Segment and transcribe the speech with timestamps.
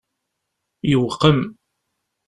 [0.89, 1.39] Yewqem!